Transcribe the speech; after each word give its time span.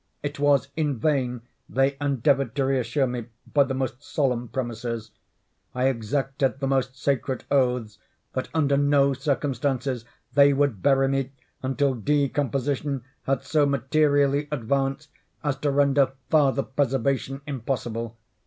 It 0.23 0.39
was 0.39 0.69
in 0.75 0.97
vain 0.97 1.41
they 1.69 1.95
endeavored 2.01 2.55
to 2.55 2.65
reassure 2.65 3.05
me 3.05 3.25
by 3.53 3.65
the 3.65 3.75
most 3.75 4.01
solemn 4.01 4.47
promises. 4.47 5.11
I 5.75 5.89
exacted 5.89 6.57
the 6.57 6.65
most 6.65 6.97
sacred 6.99 7.43
oaths, 7.51 7.99
that 8.33 8.49
under 8.51 8.77
no 8.77 9.13
circumstances 9.13 10.03
they 10.33 10.53
would 10.53 10.81
bury 10.81 11.07
me 11.07 11.33
until 11.61 11.93
decomposition 11.93 13.03
had 13.25 13.43
so 13.43 13.67
materially 13.67 14.47
advanced 14.49 15.11
as 15.43 15.55
to 15.57 15.69
render 15.69 16.13
farther 16.31 16.63
preservation 16.63 17.41
impossible. 17.45 18.17